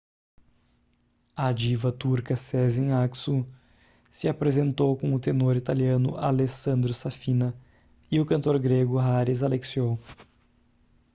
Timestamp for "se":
4.15-4.25